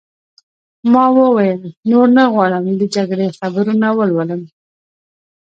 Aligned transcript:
ما 0.91 1.05
وویل: 1.17 1.61
نور 1.91 2.07
نه 2.17 2.23
غواړم 2.33 2.65
د 2.79 2.83
جګړې 2.95 3.27
خبرونه 3.39 3.87
ولولم. 3.97 4.41